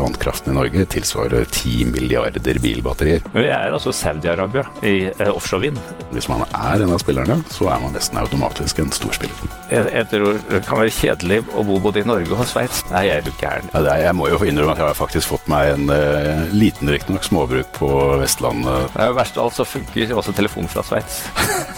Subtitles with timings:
[0.00, 3.24] vannkraften i Norge tilsvarer 10 milliarder bilbatterier.
[3.34, 5.80] Vi er altså Saudi-Arabia i eh, offshore vind.
[6.14, 9.54] Hvis man er en av spillerne, så er man nesten automatisk en storspiller.
[9.70, 12.82] Jeg, jeg tror det kan være kjedelig å bo både i Norge og Sveits.
[12.90, 13.70] Nei, jeg er jo gæren.
[13.74, 16.90] Ja, er, jeg må jo innrømme at jeg har faktisk fått meg en uh, liten
[16.90, 17.90] riktignok småbruk på
[18.22, 18.90] Vestlandet.
[18.94, 21.22] Det er jo verst av alt så funker også telefon fra Sveits.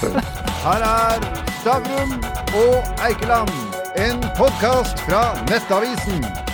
[0.64, 1.28] Her er
[1.62, 2.16] Stavrum
[2.62, 3.52] og Eikeland,
[3.98, 6.51] en podkast fra Nettavisen.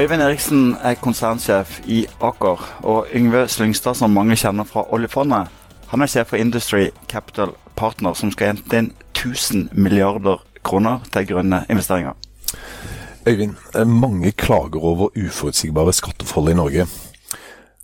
[0.00, 5.50] Øyvind Eriksen er konsernsjef i Aker, og Yngve Slyngstad, som mange kjenner fra oljefondet,
[5.90, 11.28] han er sjef for Industry Capital Partner, som skal hente inn 1000 milliarder kroner til
[11.28, 12.16] grønne investeringer.
[13.28, 16.86] Øyvind, eh, mange klager over uforutsigbare skatteforhold i Norge.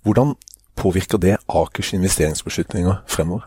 [0.03, 0.35] Hvordan
[0.77, 3.41] påvirker det Akers investeringsbeslutninger fremover?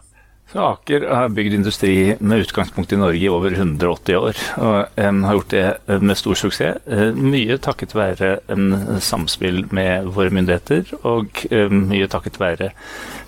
[0.49, 5.19] Så Aker har bygd industri med utgangspunkt i Norge i over 180 år, og um,
[5.27, 6.79] har gjort det med stor suksess.
[6.89, 12.71] Uh, mye takket være en samspill med våre myndigheter, og uh, mye takket være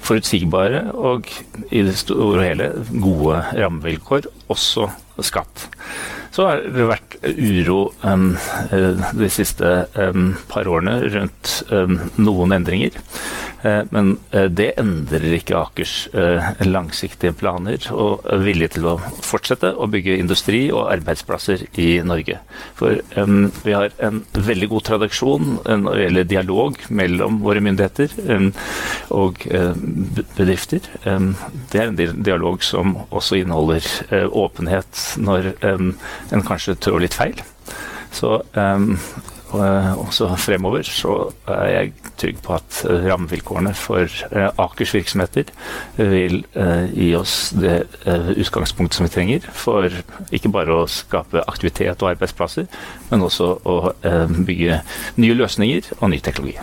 [0.01, 1.29] forutsigbare og
[1.69, 4.89] i det store og hele gode rammevilkår, også
[5.21, 5.69] skatt.
[6.31, 8.31] Så har det vært uro um,
[9.19, 12.95] de siste um, par årene rundt um, noen endringer.
[13.61, 19.69] Uh, men uh, det endrer ikke Akers uh, langsiktige planer og vilje til å fortsette
[19.75, 22.39] å bygge industri og arbeidsplasser i Norge.
[22.79, 28.13] For vi har en veldig god tradisjon når det gjelder dialog mellom våre myndigheter
[29.13, 29.43] og
[30.37, 30.87] bedrifter.
[31.03, 33.87] Det er en dialog som også inneholder
[34.43, 35.51] åpenhet når
[36.31, 37.41] en kanskje trår litt feil.
[38.11, 38.95] Så um,
[39.51, 41.15] også fremover så
[41.51, 45.51] er jeg trygg på at rammevilkårene for uh, Akers virksomheter
[45.97, 49.91] vil uh, gi oss det utgangspunktet som vi trenger for
[50.31, 52.67] ikke bare å skape aktivitet og arbeidsplasser,
[53.11, 53.77] men også å
[54.47, 54.81] bygge
[55.19, 56.59] nye løsninger og ny teknologi.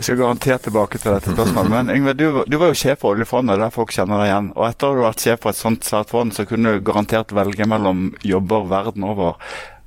[0.00, 1.68] Vi skal garantert tilbake til dette spørsmålet.
[1.74, 4.46] Men Yngve, du, du, var jo sjef for oljefondet, der folk kjenner deg igjen.
[4.54, 7.34] Og etter å ha vært sjef for et sånt svært fond, så kunne du garantert
[7.36, 9.36] velge mellom jobber verden over.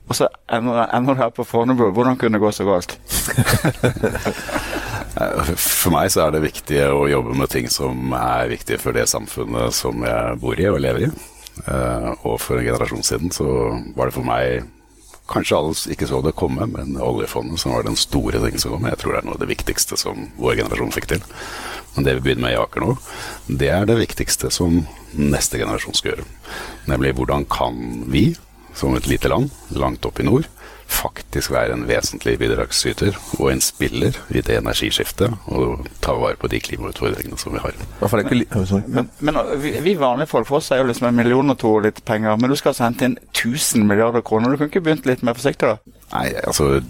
[0.05, 1.87] Og så ender, du her på Fornebu.
[1.97, 2.93] Hvordan kunne det gå så galt?
[5.65, 9.07] For meg så er det viktig å jobbe med ting som er viktige for det
[9.09, 11.09] samfunnet som jeg bor i og lever i.
[11.69, 13.45] Eh, og for en generasjon siden så
[13.97, 14.65] var det for meg
[15.31, 18.87] Kanskje alle ikke så det komme, men oljefondet som var den store tingen som kom.
[18.89, 21.23] Jeg tror det er noe av det viktigste som vår generasjon fikk til.
[21.95, 22.95] Men det vi begynner med i Aker nå,
[23.47, 24.81] det er det viktigste som
[25.15, 26.27] neste generasjon skal gjøre.
[26.91, 27.79] Nemlig hvordan kan
[28.11, 28.33] vi,
[28.75, 30.49] som et lite land langt opp i nord,
[30.93, 36.49] faktisk være en vesentlig bidragsyter og en spiller i det energiskiftet og ta vare på
[36.51, 37.77] de klimautfordringene som vi har.
[38.87, 39.39] Men, men,
[39.83, 42.51] vi vanlige folk for oss er jo liksom en million og to litt penger, men
[42.51, 44.51] du skal altså hente inn 1000 milliarder kroner.
[44.51, 45.99] Du kan ikke begynt litt mer forsiktig, da?
[46.13, 46.83] Nei, altså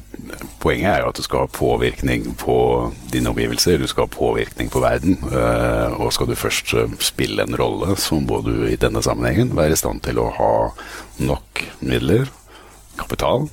[0.59, 2.55] Poenget er jo at du skal ha påvirkning på
[3.11, 3.81] dine omgivelser.
[3.81, 5.17] Du skal ha påvirkning på verden.
[5.27, 9.51] Eh, og skal du først eh, spille en rolle, så må du i denne sammenhengen
[9.57, 10.53] være i stand til å ha
[11.19, 12.31] nok midler,
[12.99, 13.49] kapital,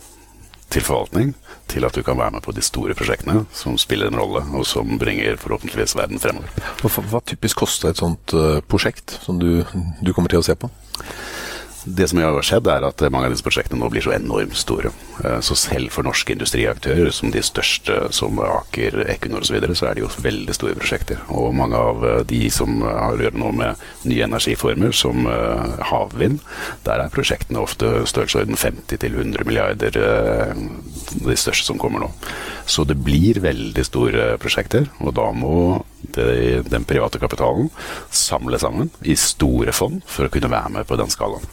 [0.70, 1.34] til forvaltning
[1.70, 4.66] til at du kan være med på de store prosjektene som spiller en rolle, og
[4.66, 6.50] som bringer forhåpentligvis verden fremover.
[6.82, 9.62] Hva, hva typisk koster et sånt uh, prosjekt som du,
[10.02, 10.70] du kommer til å se på?
[11.84, 14.90] Det som har skjedd, er at mange av disse prosjektene nå blir så enormt store.
[15.24, 19.76] Eh, så selv for norske industriaktører, som de største, som Aker, Equinor osv., så, videre,
[19.78, 21.22] så er det jo veldig store prosjekter.
[21.32, 25.80] Og mange av eh, de som har å gjøre noe med nye energiformer, som eh,
[25.90, 26.42] havvind,
[26.84, 29.96] der er prosjektene ofte størrelsesorden 50 til 100 milliarder,
[31.10, 32.10] de største som kommer nå.
[32.68, 35.54] Så det blir veldig store prosjekter, og da må
[36.14, 37.70] det, den private kapitalen
[38.10, 41.48] samle sammen i store fond for å kunne være med på den skalaen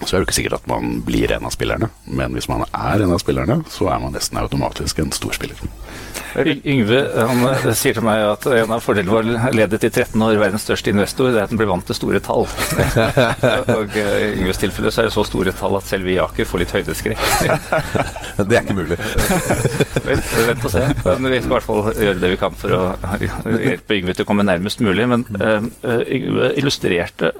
[0.00, 1.90] så er det ikke sikkert at man blir en av spillerne.
[2.08, 5.60] Men hvis man er en av spillerne, så er man nesten automatisk en storspiller.
[6.32, 10.38] Yngve han eh, sier til meg at en av fordelene var ledet i 13 år
[10.40, 12.46] verdens største investor, det er at den blir vant til store tall.
[13.76, 16.22] og I eh, Yngves tilfelle så er det så store tall at selv vi i
[16.22, 17.20] Aker får litt høydeskrekk.
[18.48, 18.96] det er ikke mulig.
[20.08, 20.86] vent, vent og se.
[21.04, 22.82] Men vi skal i hvert fall gjøre det vi kan for å
[23.20, 25.04] hjelpe Yngve til å komme nærmest mulig.
[25.12, 25.60] Men uh,
[26.08, 27.32] Yngve illustrerte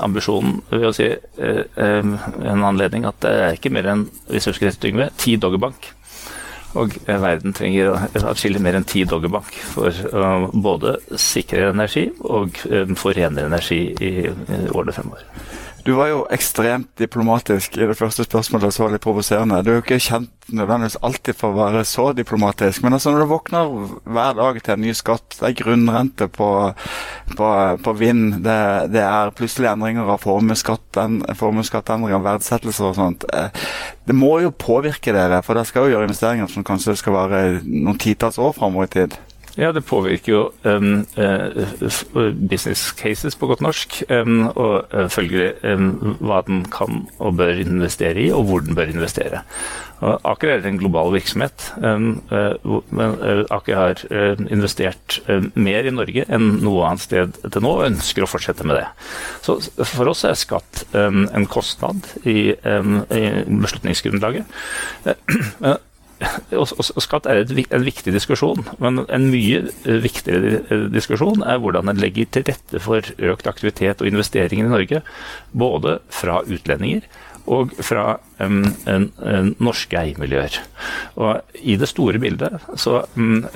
[0.00, 5.10] ambisjonen ved å si uh, en anledning at det er ikke mer enn rett, Yngve,
[5.20, 5.94] ti Doggerbank
[6.78, 12.60] og verden trenger atskillig mer enn ti Doggerbank for å både sikre energi og
[13.00, 14.12] få renere energi i
[14.70, 15.26] årene fremover.
[15.84, 19.62] Du var jo ekstremt diplomatisk i det første spørsmålet, så var litt provoserende.
[19.64, 23.24] Du er jo ikke kjent nødvendigvis alltid for å være så diplomatisk, men altså når
[23.24, 23.72] du våkner
[24.04, 26.50] hver dag til en ny skatt, det er grunnrente på,
[27.36, 28.58] på, på vind, det,
[28.94, 33.24] det, er plutselig endringer av formuesskattendringer, verdsettelser og sånt.
[33.32, 33.50] Eh,
[34.08, 37.40] det må jo påvirke dere, for dere skal jo gjøre investeringer som kanskje skal vare
[37.64, 39.12] noen titalls år framover i tid.
[39.60, 43.98] Ja, det påvirker jo um, uh, business cases på godt norsk.
[44.08, 48.78] Um, og uh, følgelig um, hva den kan og bør investere i, og hvor den
[48.78, 49.42] bør investere.
[50.00, 53.18] Og Aker er en global virksomhet, uh, men
[53.52, 54.04] Aker har
[54.48, 55.18] investert
[55.52, 58.86] mer i Norge enn noe annet sted til nå, og ønsker å fortsette med det.
[59.44, 64.48] Så for oss er skatt en kostnad i, i beslutningsgrunnlaget.
[66.60, 72.00] Og skatt er en viktig diskusjon, men en mye eh, viktigere diskusjon er hvordan en
[72.00, 75.02] legger til rette for økt aktivitet og investeringer i Norge.
[75.56, 77.06] Både fra utlendinger
[77.50, 80.60] og fra um, en, en norske eiermiljøer.
[81.16, 83.46] Og I det store bildet så um,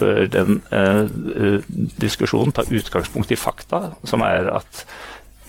[0.00, 1.62] bør den uh,
[2.02, 4.84] diskusjonen ta utgangspunkt i fakta, som er at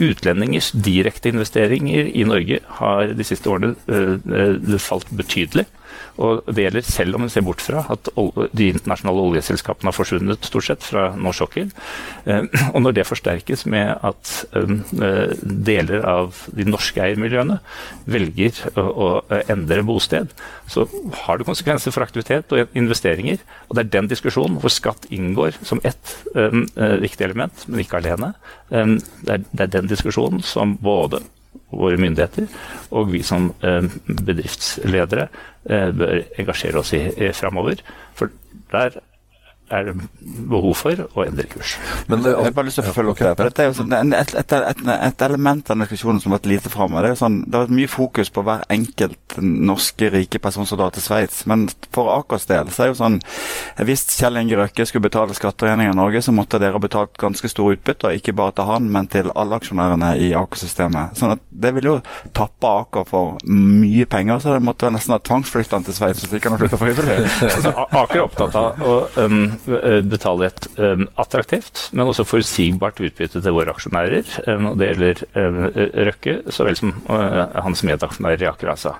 [0.02, 5.68] utlendingers direkte investeringer i Norge har de siste årene uh, falt betydelig.
[6.22, 8.10] Og det gjelder selv om en ser bort fra at
[8.58, 11.72] de internasjonale oljeselskapene har forsvunnet stort sett fra norsk sokkel.
[12.26, 17.60] Eh, og når det forsterkes med at eh, deler av de norske eiermiljøene
[18.12, 19.10] velger å
[19.52, 20.32] endre bosted,
[20.72, 20.86] så
[21.24, 23.42] har det konsekvenser for aktivitet og investeringer.
[23.70, 28.02] Og det er den diskusjonen hvor skatt inngår som ett eh, viktig element, men ikke
[28.02, 28.34] alene.
[28.72, 31.22] Det er den diskusjonen som både
[31.72, 32.48] våre myndigheter
[32.92, 35.28] og vi som eh, bedriftsledere
[35.70, 37.84] eh, bør engasjere oss i, i framover.
[38.18, 38.34] For
[38.72, 39.00] der
[39.72, 39.96] er det
[40.52, 41.76] behov for å endre kurs.
[42.12, 43.32] Men det, jeg har bare lyst til å følge opp det.
[43.42, 46.72] Dette er jo sånn, et, et, et, et, element av diskusjonen som har vært lite
[46.74, 47.04] framme.
[47.06, 50.94] Det, sånn, det har vært mye fokus på hver enkelt norske rike person som drar
[50.96, 51.44] til Sveits.
[51.50, 53.20] Men for Akers del så er jo sånn
[53.88, 57.50] Hvis Kjell Inge Røkke skulle betale skatteregninger i Norge, så måtte dere ha betalt ganske
[57.52, 61.18] store utbytter, ikke bare til han, men til alle aksjonærene i Aker-systemet.
[61.20, 61.98] Sånn at det ville jo
[62.38, 66.38] tappe Aker for mye penger, så det måtte nesten ha tvangsflytta han til Sveits hvis
[66.38, 67.18] ikke han har flytta frivillig.
[68.02, 73.56] Aker er opptatt av å um, betale et um, attraktivt, men også forutsigbart utbytte til
[73.56, 74.28] våre aksjonærer.
[74.72, 75.24] Og Det gjelder
[76.08, 78.94] Røkke så vel som hans medaksjonærer i Aker ASA.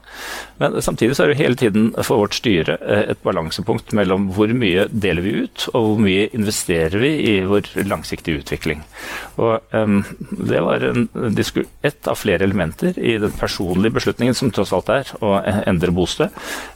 [0.62, 2.78] Men samtidig så er det hele tiden for vårt styre
[3.12, 7.72] et balansepunkt mellom hvor mye deler vi ut, og hvor mye investerer vi i vår
[7.88, 8.84] langsiktige utvikling.
[9.42, 15.12] Og Det var et av flere elementer i den personlige beslutningen som tross alt er
[15.24, 16.30] å endre bosted.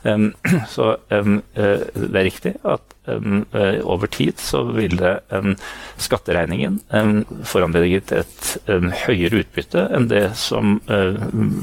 [0.76, 5.54] Så det er riktig at over tid så ville um,
[6.02, 11.18] skatteregningen um, foranlediget et um, høyere utbytte enn det som uh,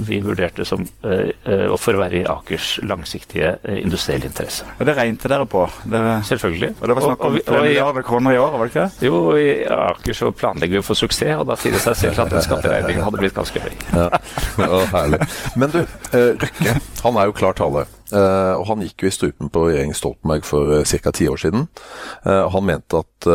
[0.06, 4.66] vi vurderte som for å være i Akers langsiktige industrielle interesse.
[4.78, 5.64] Og Det regnet dere på?
[5.90, 6.14] Dere...
[6.26, 6.72] Selvfølgelig.
[6.78, 9.08] Og det var snakk om 3 milliarder kroner i år, var det ikke det?
[9.08, 12.34] Jo, i Aker så planlegger vi for suksess, og da sier det seg selv at
[12.34, 13.72] den skatteregningen hadde blitt ganske høy.
[13.94, 14.08] Ja,
[14.62, 15.22] ja herlig.
[15.58, 17.86] Men du, Røkke, han er jo klar tale.
[18.12, 21.12] Uh, og Han gikk jo i strupen på regjeringen Stoltenberg for uh, ca.
[21.16, 21.64] ti år siden.
[22.26, 23.28] Uh, han mente at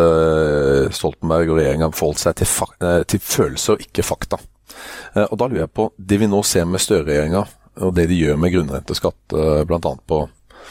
[0.94, 2.50] Stoltenberg og regjeringa forholdt seg til,
[3.08, 4.40] til, følelser, ikke fakta.
[5.24, 7.46] og Da lurer jeg på det vi nå ser med Støre-regjeringa,
[7.88, 9.94] og det de gjør med grunnrenteskatt uh, bl.a.
[10.08, 10.26] På,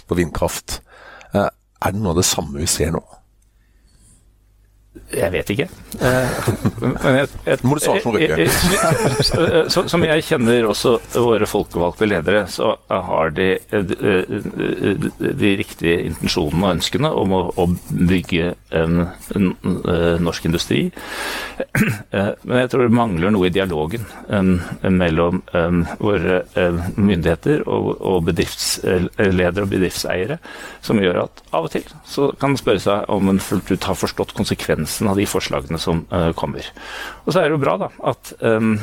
[0.06, 0.82] på vindkraft.
[1.32, 3.02] er det noe av det samme vi ser nå?
[5.14, 5.66] Jeg vet ikke.
[6.02, 6.38] Eh,
[6.82, 8.46] men jeg, jeg, Må du svare som Røkke.
[9.70, 17.12] Som jeg kjenner også våre folkevalgte ledere, så har de de riktige intensjonene og ønskene
[17.22, 19.78] om å, å bygge en, en, en,
[20.26, 20.88] norsk industri.
[21.56, 24.04] Eh, men jeg tror det mangler noe i dialogen
[24.82, 25.42] mellom
[26.00, 26.40] våre
[26.96, 30.38] myndigheter og, og bedriftsledere og bedriftseiere,
[30.84, 33.88] som gjør at av og til så kan man spørre seg om en fullt ut
[33.88, 36.64] har forstått konsekvensene konsekvensen av de forslagene som uh, kommer.
[37.26, 38.76] Og så er det jo bra da, at um,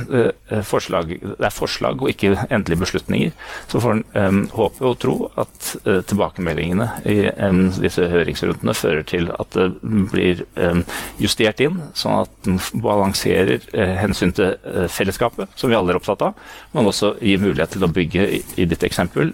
[0.64, 3.32] forslag, det er forslag og ikke endelige beslutninger.
[3.72, 9.04] Så får en um, håpe og tro at uh, tilbakemeldingene i um, disse høringsrundene fører
[9.04, 9.70] til at det
[10.12, 10.44] blir
[11.22, 14.56] justert inn, sånn at den balanserer uh, hensyn til
[14.92, 16.38] fellesskapet, som vi alle er opptatt av,
[16.74, 19.34] men også gir mulighet til å bygge, i, i ditt eksempel,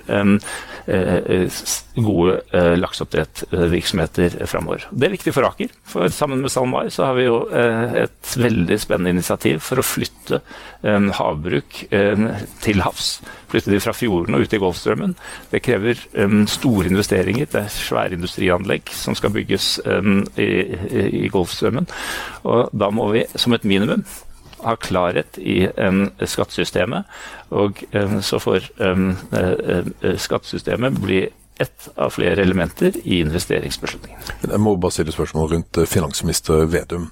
[2.00, 4.86] gode lakseoppdrettsvirksomheter framover.
[4.90, 5.74] Det er viktig for Aker.
[5.88, 9.86] for Sammen med SalMar så har vi jo eh, et veldig spennende initiativ for å
[9.86, 10.40] flytte
[10.84, 12.26] eh, havbruk eh,
[12.62, 13.22] til havs.
[13.50, 15.16] Flytte de fra fjordene og ut i Golfstrømmen.
[15.50, 15.98] Det krever
[16.48, 17.50] store investeringer.
[17.50, 19.80] Det er svære industrianlegg som skal bygges
[20.38, 21.88] i, Golfstrømmen.
[22.46, 24.06] Og da må vi som et minimum
[24.62, 25.64] ha klarhet i
[26.22, 27.10] skattesystemet.
[27.50, 27.82] Og
[28.22, 28.70] så får
[30.22, 31.24] skattesystemet bli
[31.60, 34.22] ett av flere elementer i investeringsbeslutningen.
[34.48, 37.10] Jeg må bare stille spørsmål rundt finansminister Vedum.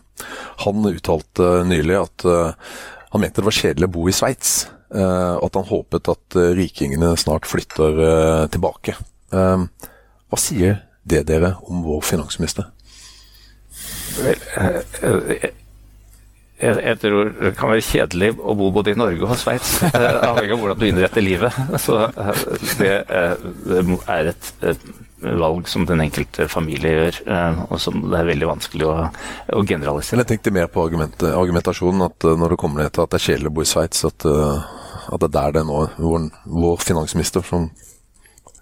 [0.63, 2.25] Han uttalte nylig at
[3.11, 4.55] han mente det var kjedelig å bo i Sveits.
[4.87, 7.99] Og at han håpet at rikingene snart flytter
[8.53, 8.95] tilbake.
[9.31, 12.71] Hva sier det dere om vår finansminister?
[14.23, 14.39] Vel,
[16.57, 20.61] jeg, tror det kan være kjedelig å bo både i Norge og Sveits, avhengig av
[20.61, 21.59] hvordan du innretter livet.
[21.81, 21.99] Så
[22.79, 24.49] det er et,
[25.17, 27.19] valg som den enkelte familie gjør,
[27.71, 30.21] og som det er veldig vanskelig å generalisere.
[30.21, 33.49] Jeg tenkte mer på argumentasjonen, at når det kommer ned til at det er kjedelig
[33.49, 37.45] å bo i Sveits, at, at, det er der det er nå vår, vår finansminister
[37.45, 37.69] som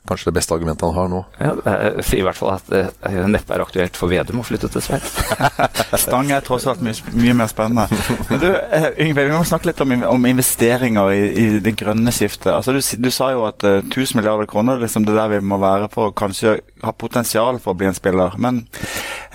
[0.08, 1.22] kanskje det beste argumentet han har nå.
[1.40, 1.54] Ja,
[2.16, 2.84] i hvert fall at det
[3.32, 5.16] neppe er aktuelt for Vedum å flytte til Sveits.
[6.06, 7.88] Stang er tross alt mye, mye mer spennende.
[8.30, 12.14] Men du, eh, Yngve, vi må snakke litt om, om investeringer i, i, det grønne
[12.16, 12.52] skiftet.
[12.54, 15.42] Altså, du, du sa jo at uh, eh, 1000 milliarder kroner liksom det der vi
[15.46, 18.38] må være for å kanskje ha potensial for å bli en spiller.
[18.42, 18.64] Men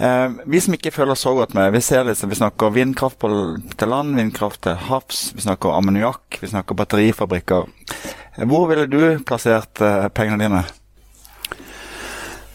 [0.01, 3.33] uh, vi som ikke føler så godt med, vi ser liksom, vi snakker vindkraft på,
[3.77, 7.69] til land, vindkraft til havs, vi snakker ammoniakk, vi snakker batterifabrikker.
[8.37, 10.63] Hvor ville du plassert uh, pengene dine?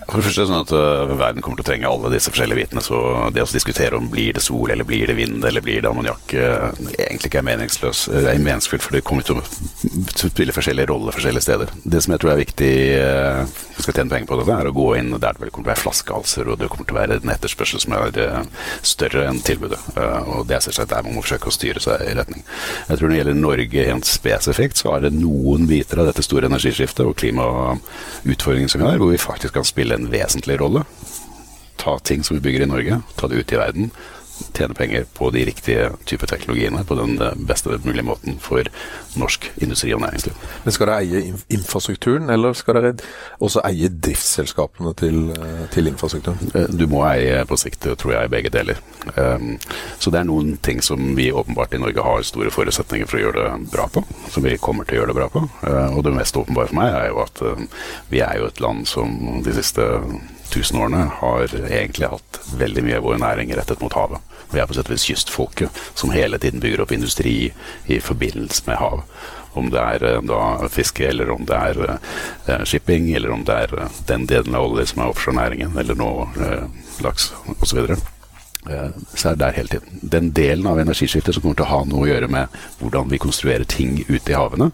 [0.05, 2.29] For det første er det sånn at uh, Verden kommer til å trenge alle disse
[2.29, 2.83] forskjellige bitene.
[2.85, 2.99] Så
[3.33, 6.35] det å diskutere om blir det sol, eller blir det vind, eller blir det ammoniakk,
[6.37, 8.05] uh, egentlig ikke er meningsløs.
[8.13, 9.45] Det er meningsfullt, for det kommer til å
[10.29, 11.73] spille forskjellige roller forskjellige steder.
[11.83, 12.71] Det som jeg tror er viktig
[13.01, 15.65] uh, vi skal tjene penger på dette, er å gå inn der det kommer til
[15.65, 18.21] å være flaskehalser, og det kommer til å være en etterspørsel som er
[18.85, 19.81] større enn tilbudet.
[20.31, 22.45] Og det er selvsagt der man må forsøke å styre seg i retning.
[22.87, 26.23] Jeg tror når det gjelder Norge helt spesifikt, så er det noen biter av dette
[26.25, 30.85] store energiskiftet og klimautfordringen som vi har, hvor vi faktisk kan spille en vesentlig rolle.
[31.81, 33.91] Ta ting som vi bygger i Norge, ta det ut i verden.
[34.55, 38.67] Tjene penger på de riktige typer teknologiene på den eh, beste mulige måten for
[39.15, 40.35] norsk industri og næringsliv.
[40.65, 42.93] Men Skal dere eie infrastrukturen, eller skal dere
[43.39, 46.51] også eie driftsselskapene til, eh, til infrastrukturen?
[46.51, 48.81] Eh, du må eie på sikt, tror jeg, begge deler.
[49.15, 49.59] Um,
[50.01, 53.25] så det er noen ting som vi åpenbart i Norge har store forutsetninger for å
[53.25, 54.03] gjøre det bra på.
[54.33, 55.43] Som vi kommer til å gjøre det bra på.
[55.95, 57.43] Og det mest åpenbare for meg er jo at
[58.09, 59.85] vi er jo et land som de siste
[60.53, 64.21] tusenårene har egentlig hatt veldig mye av vår næring rettet mot havet.
[64.51, 67.35] Vi er på sett og vis kystfolket som hele tiden bygger opp industri
[67.91, 69.03] i forbindelse med hav.
[69.55, 70.39] Om det er eh, da
[70.71, 74.89] fiske, eller om det er uh, shipping, eller om det er den delen av olje
[74.91, 76.09] som er offshorenæringen, eller nå
[77.03, 77.95] laks osv.
[78.65, 79.99] Så er det der hele tiden.
[80.01, 83.21] Den delen av energiskiftet som kommer til å ha noe å gjøre med hvordan vi
[83.21, 84.71] konstruerer ting ute i havene,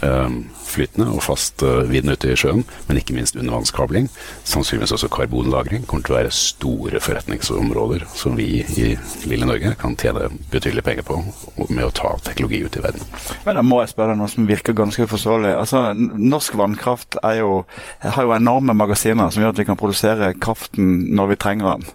[0.00, 4.08] flytende og fast uh, vind ute i sjøen, men ikke minst undervannskabling.
[4.48, 8.92] Sannsynligvis også karbonlagring kommer til å være store forretningsområder som vi i
[9.28, 11.20] lille Norge kan tjene betydelig penger på
[11.68, 13.04] med å ta teknologi ut i verden.
[13.46, 15.54] Men da må jeg spørre noe som virker ganske uforståelig.
[15.60, 17.62] Altså, norsk vannkraft jo,
[18.02, 21.90] har jo enorme magasiner som gjør at vi kan produsere kraften når vi trenger den.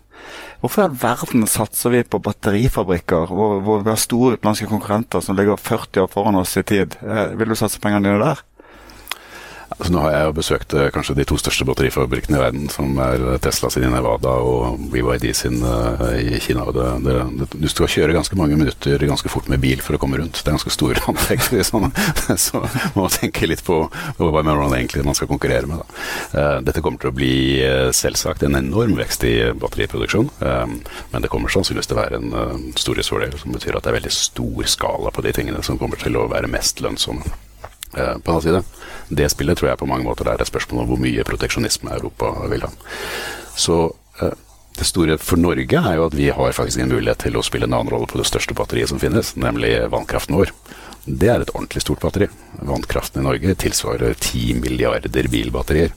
[0.61, 5.21] Hvorfor i all verden satser vi på batterifabrikker, hvor, hvor vi har store utenlandske konkurrenter
[5.21, 6.97] som ligger 40 år foran oss i tid?
[7.05, 8.41] Eh, vil du satse pengene dine der?
[9.75, 12.95] Altså, nå har jeg jo besøkt eh, kanskje de to største batterifabrikkene i verden, som
[13.03, 16.63] er Tesla sin i Nevada og BYD sin uh, i Kina.
[16.71, 20.01] Det, det, det, du skal kjøre ganske mange minutter ganske fort med bil for å
[20.01, 20.39] komme rundt.
[20.39, 21.89] Det er ganske store anlegg, liksom.
[22.39, 23.81] så man må tenke litt på
[24.17, 25.83] hva man egentlig man skal konkurrere med.
[26.31, 27.33] Uh, dette kommer til å bli
[27.67, 32.71] uh, selvsagt en enorm vekst i batteriproduksjon, men det kommer sannsynligvis til å være en
[32.79, 35.99] stor fordel, som betyr at det er veldig stor skala på de tingene som kommer
[36.01, 37.46] til å være mest lønnsomme.
[37.97, 38.63] Eh, på den side.
[39.09, 42.29] Det spillet tror jeg på mange måter er et spørsmål om hvor mye proteksjonisme Europa
[42.51, 42.69] vil ha.
[43.57, 43.77] Så
[44.21, 44.35] eh,
[44.77, 47.65] det store for Norge er jo at vi har faktisk en mulighet til å spille
[47.65, 50.53] en annen rolle på det største batteriet som finnes, nemlig vannkraften vår.
[51.07, 52.27] Det er et ordentlig stort batteri.
[52.67, 55.95] Vannkraften i Norge tilsvarer 10 milliarder bilbatterier.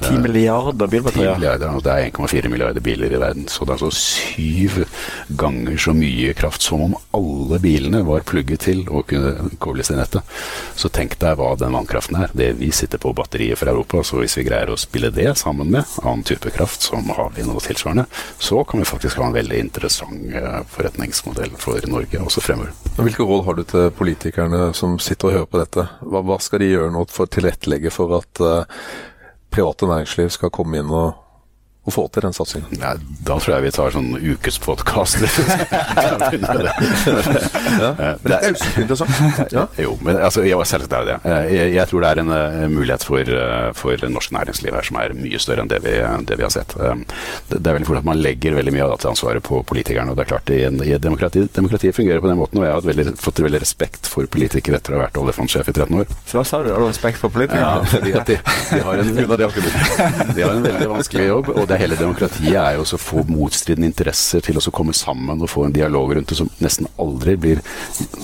[0.00, 1.34] 10 milliarder bilbatterier?
[1.34, 3.48] 10 milliarder, og Det er 1,4 milliarder biler i verden.
[3.48, 4.84] Så det er altså syv
[5.28, 10.00] ganger så mye kraft som om alle bilene var plugget til og kunne kobles til
[10.00, 10.22] nettet.
[10.76, 12.32] Så tenk deg hva den vannkraften er.
[12.36, 14.02] Det vi sitter på batteriet for Europa.
[14.06, 17.62] Så hvis vi greier å spille det sammen med annen type kraft, som havvind og
[17.64, 18.06] tilsvarende,
[18.38, 22.74] så kan vi faktisk ha en veldig interessant eh, forretningsmodell for Norge også fremover.
[22.98, 25.86] Hvilke råd har du til politikerne som sitter og hører på dette?
[26.02, 28.84] Hva, hva skal de gjøre nå for å tilrettelegge for at uh,
[29.52, 31.21] private næringsliv skal komme inn og
[31.82, 32.78] å få til den satsingen?
[32.78, 32.92] Ja,
[33.26, 35.18] da tror jeg vi tar sånn ukespodkast.
[35.22, 39.40] ja, men det er jo interessant.
[39.50, 39.66] Ja.
[39.82, 41.32] Jo, men altså, jeg, selvsagt er det det.
[41.50, 45.00] Jeg, jeg, tror det er en uh, mulighet for, uh, for, norsk næringsliv her som
[45.02, 45.96] er mye større enn det vi,
[46.28, 46.76] det vi har sett.
[46.78, 47.02] Um,
[47.50, 50.14] det, det, er veldig fort at man legger veldig mye av dette ansvaret på politikerne.
[50.14, 52.76] og det er klart, i, en, i demokrati, Demokratiet fungerer på den måten, og jeg
[52.76, 56.14] har veldig, fått veldig respekt for politikere etter å ha vært oljefondsjef i 13 år.
[56.30, 56.70] Så hva sa du?
[56.70, 57.66] Har du respekt for politikere?
[57.66, 59.26] Ja, fordi at de, de, har en, de,
[60.46, 64.42] har en, veldig vanskelig jobb, og det hele demokratiet er jo å få motstridende interesser
[64.44, 67.62] til å komme sammen og få en dialog rundt det som nesten aldri blir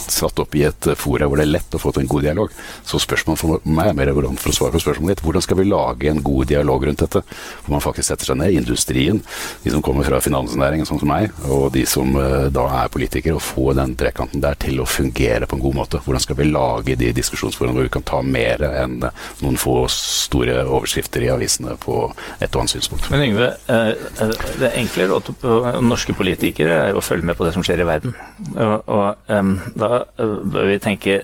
[0.09, 2.53] satt opp i et fora hvor det er lett å få til en god dialog.
[2.87, 5.61] Så spørsmålet for meg er mer hvordan, for å svare på spørsmålet ditt, hvordan skal
[5.61, 7.23] vi lage en god dialog rundt dette?
[7.65, 9.23] Hvor man faktisk setter seg ned, industrien,
[9.65, 13.39] de som kommer fra finansnæringen sånn som meg, og de som uh, da er politikere,
[13.39, 16.03] og få den trekanten der til å fungere på en god måte.
[16.05, 19.01] Hvordan skal vi lage de diskusjonsforene hvor vi kan ta mer enn
[19.43, 22.01] noen få store overskrifter i avisene på
[22.39, 23.09] et og annet synspunkt?
[23.13, 25.55] Men Yngve, uh, det enkle rådet på
[25.85, 28.15] norske politikere er å følge med på det som skjer i verden.
[28.57, 31.21] Og, og um, da bør vi tenke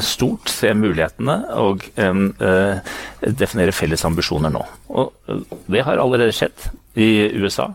[0.00, 2.30] stort, se mulighetene og um,
[3.20, 4.64] definere felles ambisjoner nå.
[4.90, 5.12] Og
[5.70, 7.68] det har allerede skjedd i USA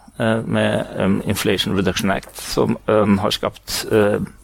[0.44, 3.86] med Inflation Reduction Act, som har skapt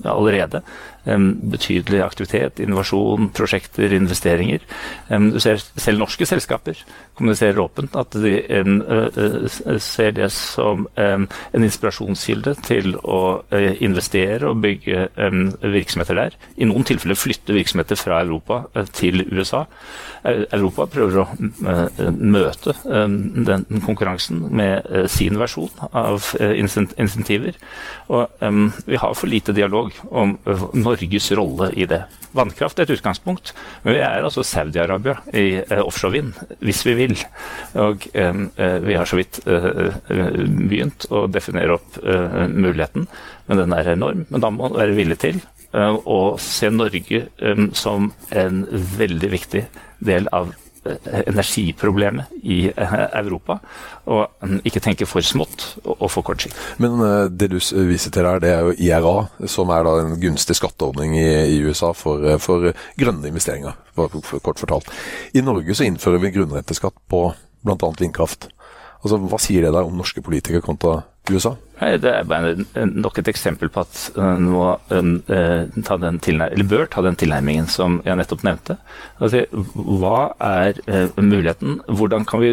[0.08, 0.62] allerede
[1.06, 4.66] betydelig aktivitet, innovasjon, prosjekter, investeringer.
[5.10, 6.84] Du ser selv norske selskaper
[7.18, 8.34] kommuniserer åpent at de
[9.82, 11.28] ser det som en
[11.58, 13.42] inspirasjonskilde til å
[13.84, 15.08] investere og bygge
[15.62, 16.38] virksomheter der.
[16.58, 18.64] I noen tilfeller flytte virksomheter fra Europa
[18.98, 19.66] til USA.
[20.24, 21.28] Europa prøver å
[22.12, 27.58] møte den konkurransen med sin versjon av insentiver.
[28.12, 28.42] Og
[28.86, 30.38] vi har for lite dialog om
[30.92, 32.04] Norges rolle i det.
[32.36, 33.52] Vannkraft er et utgangspunkt,
[33.84, 36.32] men vi er altså Saudi-Arabia i eh, offshore vind,
[36.64, 37.16] hvis vi vil.
[37.82, 38.44] Og eh,
[38.86, 43.08] vi har så vidt eh, begynt å definere opp muligheten,
[43.48, 44.26] men den er enorm.
[44.30, 47.22] Men da må man være villig til å se Norge
[47.80, 48.66] som en
[48.98, 49.62] veldig viktig
[50.04, 53.60] del av energiproblemet i Europa,
[54.10, 56.58] og ikke tenke for smått og for kort sikt.
[56.82, 59.16] Men uh, det du viser til her, det er jo IRA,
[59.52, 64.90] som er da en gunstig skatteordning i, USA for, eh, for, grønne investeringer, kort fortalt.
[65.38, 67.28] I Norge så innfører vi grunnrenteskatt på
[67.62, 67.92] bl.a.
[68.00, 68.50] vindkraft.
[69.02, 71.56] Altså, Hva sier det deg om norske politikere kontra USA?
[71.82, 76.68] Nei, det er bare nok et eksempel på at uh, må uh, ta den eller
[76.70, 78.78] bør ta den tilnærmingen som jeg nettopp nevnte.
[79.18, 80.78] Altså, hva er
[81.18, 81.80] muligheten?
[81.90, 82.52] Hvordan kan vi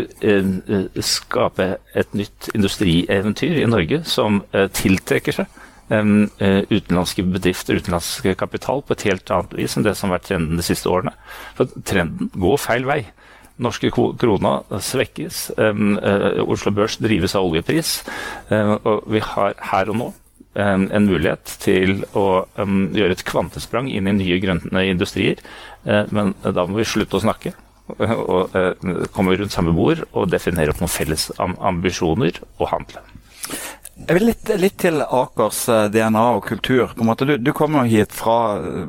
[1.04, 5.58] skape et nytt industrieventyr i Norge som tiltrekker seg
[5.88, 10.60] utenlandske bedrifter, utenlandsk kapital, på et helt annet vis enn det som har vært trenden
[10.60, 11.14] de siste årene.
[11.56, 13.00] For trenden går feil vei
[13.58, 15.42] norske krona svekkes.
[15.58, 18.02] Eh, Oslo Børs drives av oljepris.
[18.50, 20.12] og vi har her og nå
[20.58, 25.38] en mulighet til å gjøre et kvantesprang inn i nye grønne industrier.
[25.84, 27.54] Eh, men da må vi slutte å snakke
[27.88, 28.75] og eh,
[29.14, 33.04] komme rundt samme bord og definere opp noen felles ambisjoner og handle.
[34.06, 36.93] Jeg vil litt, litt, til Akers eh, DNA og kultur.
[36.95, 37.26] på en måte.
[37.28, 38.37] Du, du kom jo hit fra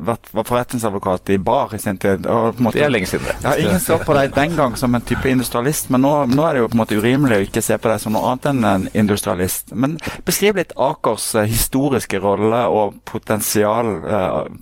[0.05, 2.27] var forretningsadvokat i bar i sin tid.
[2.29, 3.25] Og, måte, det er lenge siden.
[3.27, 3.35] det.
[3.43, 6.55] Ja, ingen så på deg den gang som en type industrialist, men nå, nå, er
[6.55, 8.69] det jo på en måte urimelig å ikke se på deg som noe annet enn
[8.69, 9.73] en industrialist.
[9.73, 13.91] Men beskriv litt Akers eh, historiske rolle og potensial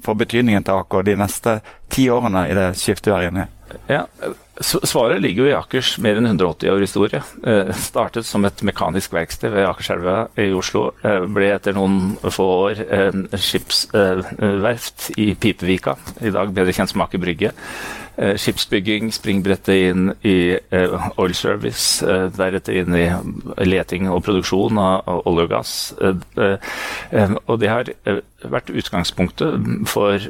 [0.04, 1.60] for betydningen til Aker de neste
[1.92, 3.54] ti årene i det skiftet du er inne i.
[3.92, 4.06] Ja,
[4.62, 7.22] Svaret ligger jo i Akers mer enn 180 år historie.
[7.46, 10.88] Eh, startet som et mekanisk verksted ved Akerselva i Oslo.
[11.06, 17.06] Eh, ble etter noen få år eh, skipsverft i Pipevika, i dag bedre kjent som
[17.06, 17.54] Aker Brygge.
[18.18, 23.04] Eh, skipsbygging, springbrettet inn i eh, oil service, eh, deretter inn i
[23.62, 25.74] leting og produksjon av, olje og gass.
[27.46, 27.92] og det har
[28.48, 30.24] vært utgangspunktet for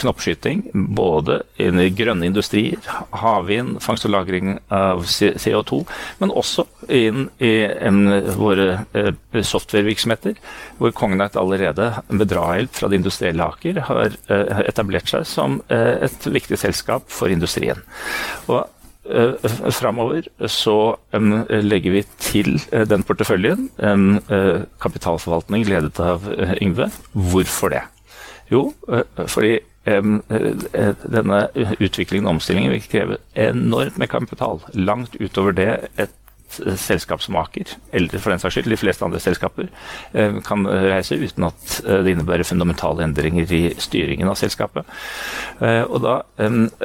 [0.00, 0.62] knoppskyting
[0.96, 2.80] både inn i grønne industrier,
[3.12, 5.82] havvind, fangst og lagring av CO2,
[6.20, 7.52] men også inn i
[8.38, 8.84] våre
[9.32, 10.36] softwarevirksomheter,
[10.80, 14.18] hvor Cognite allerede med drahjelp fra det industrielle Aker har
[14.64, 17.84] etablert seg som et viktig selskap for industrien.
[18.48, 18.66] Og
[19.08, 19.40] Uh,
[19.72, 20.96] Framover så
[21.64, 24.18] legger vi til uh, den porteføljen um,
[24.84, 26.26] kapitalforvaltning ledet av
[26.60, 26.90] Yngve.
[27.16, 27.80] Hvorfor det?
[28.52, 28.66] Jo,
[29.16, 29.54] fordi
[29.88, 31.40] denne
[31.80, 34.60] utviklingen og omstillingen vil kreve enormt med kapital.
[34.76, 36.12] Langt utover det et
[36.48, 39.68] et selskap som Aker, eller for den saks skyld de fleste andre selskaper,
[40.46, 44.88] kan reise uten at det innebærer fundamentale endringer i styringen av selskapet.
[45.60, 46.16] Og da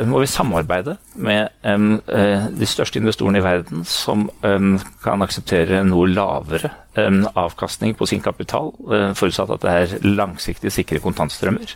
[0.06, 7.96] må vi samarbeide med de største investorene i verden som kan akseptere noe lavere avkastning
[7.98, 11.74] på sin kapital, eh, forutsatt at det er langsiktig sikre kontantstrømmer.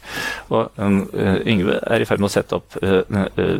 [0.54, 3.02] Og eh, Yngve er i ferd med å sette opp eh,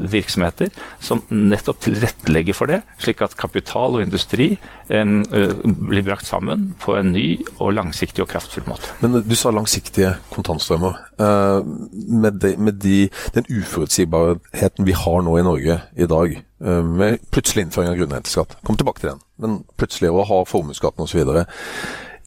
[0.08, 0.70] virksomheter
[1.04, 4.56] som nettopp tilrettelegger for det, slik at kapital og industri
[4.88, 7.26] blir brakt sammen på en ny
[7.58, 8.93] og langsiktig og kraftfull måte.
[9.04, 10.96] Men du sa langsiktige kontantstrømmer.
[11.17, 17.67] Med, de, med de, den uforutsigbarheten vi har nå i Norge i dag, med plutselig
[17.67, 21.43] innføring av grunnrenteskatt, kom tilbake til den men plutselig å ha formuesskatten osv.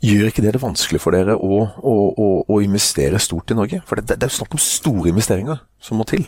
[0.01, 3.83] Gjør ikke det det vanskelig for dere å, å, å, å investere stort i Norge?
[3.89, 6.25] For det, det er jo snakk om store investeringer som må til.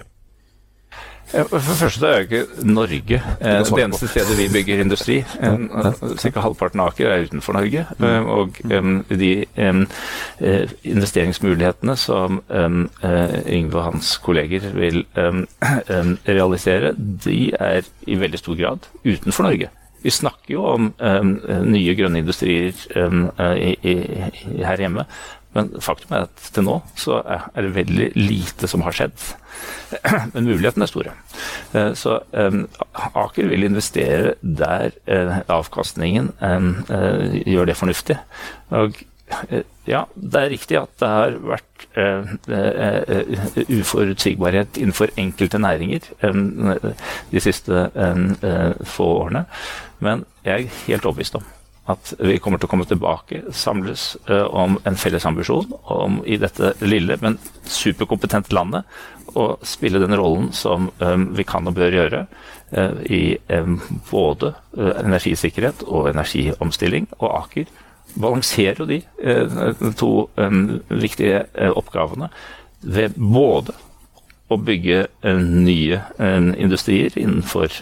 [1.33, 5.23] For det første er jo ikke Norge eh, det eneste stedet vi bygger industri.
[5.25, 6.41] Ca.
[6.45, 7.87] halvparten av Aker er utenfor Norge.
[7.99, 8.07] Mm.
[8.09, 8.59] Eh, og
[9.09, 15.05] de eh, investeringsmulighetene som Yngve og hans kolleger vil
[16.29, 19.73] realisere, de er i veldig stor grad utenfor Norge.
[20.03, 21.37] Vi snakker jo om um,
[21.69, 23.95] nye grønne industrier um, i, i,
[24.63, 25.07] her hjemme,
[25.53, 29.15] men faktum er at til nå så er det veldig lite som har skjedd.
[30.33, 31.13] Men mulighetene er store.
[31.75, 34.97] Uh, så Aker vil investere der
[35.53, 36.33] avkastningen
[37.45, 38.17] gjør det fornuftig.
[38.73, 38.97] Og
[39.89, 42.33] ja, det er riktig at det har vært uh,
[43.69, 46.75] uforutsigbarhet innenfor enkelte næringer um,
[47.33, 47.87] de siste
[48.89, 49.47] få årene.
[50.03, 51.49] Men jeg er helt overbevist om
[51.91, 56.77] at vi kommer til å komme tilbake, samles om en felles ambisjon om i dette
[56.79, 58.87] lille, men superkompetente landet
[59.35, 62.21] å spille den rollen som um, vi kan og bør gjøre
[63.11, 63.37] i
[64.09, 67.11] både energisikkerhet og energiomstilling.
[67.19, 67.73] Og Aker
[68.15, 69.03] balanserer jo de
[69.99, 70.13] to
[70.89, 72.31] viktige eh, oppgavene
[72.81, 73.75] ved både
[74.53, 76.01] å bygge eh, nye
[76.61, 77.73] industrier innenfor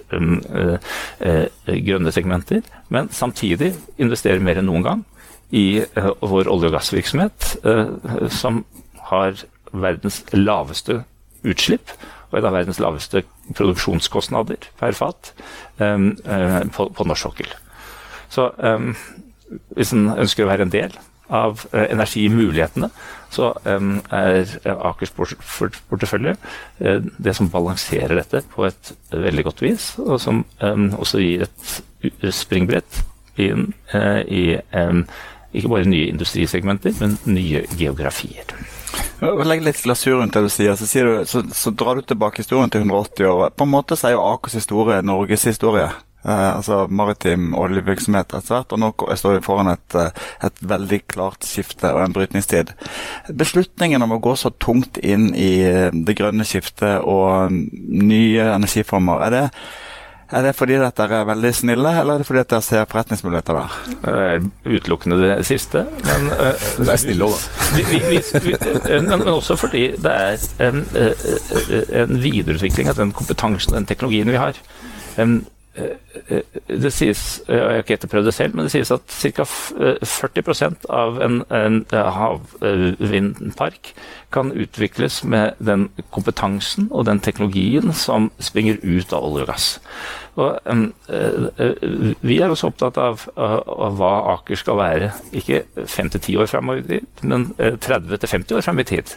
[1.71, 5.05] grønne segmenter, men samtidig investere mer enn noen gang
[5.51, 5.83] i
[6.23, 7.49] vår olje- og gassvirksomhet,
[8.31, 8.63] som
[9.11, 11.01] har verdens laveste
[11.43, 11.95] utslipp
[12.31, 13.25] og en av verdens laveste
[13.59, 15.33] produksjonskostnader per fat
[15.79, 17.51] på, norsk sokkel.
[18.31, 18.47] Så
[19.75, 20.95] hvis en ønsker å være en del
[21.31, 22.91] av eh, energimulighetene,
[23.31, 30.19] så er Akers portefølje uh, det som balanserer dette på et veldig godt vis, og
[30.19, 33.05] som også gir et springbrett
[33.39, 33.71] inn
[34.27, 34.59] i
[35.53, 38.51] ikke bare nye industrisegmenter, men nye geografier.
[39.21, 42.43] Legg litt glasur rundt det du sier, så, sier du, så, så drar du tilbake
[42.43, 43.51] historien til 180 år.
[43.55, 45.91] På en måte så er jo Akers historie Norges historie.
[46.23, 48.75] Eh, altså maritim oljevirksomhet etter hvert.
[48.75, 52.75] Og nå står vi foran et, eh, et, veldig klart skifte og en brytningstid.
[53.33, 59.25] Beslutningen om å gå så tungt inn i eh, det grønne skiftet og nye energiformer,
[59.25, 59.47] er det,
[60.31, 64.45] er det fordi dere er veldig snille, eller er det fordi dere ser forretningsmuligheter der?
[64.69, 65.87] Utelukkende det siste.
[66.05, 68.61] Men, det er snille òg, da.
[68.85, 70.85] Men, men, også fordi det er en,
[72.05, 74.61] en videreutvikling av den kompetansen, den teknologien vi har.
[75.17, 75.39] Eh, eh,
[75.77, 79.45] det sies, jeg har ikke etterprøvd det selv, men det sies at ca.
[79.47, 83.93] 40% av en, en havvindpark
[84.31, 89.69] kan utvikles med den kompetansen og den teknologien som springer ut av olje og gass.
[90.39, 90.85] Og, um,
[92.23, 96.85] vi er også opptatt av, av, av, hva Aker skal være, ikke 5-10 år fremover
[96.85, 99.17] i tid, men 30-50 år fram i tid.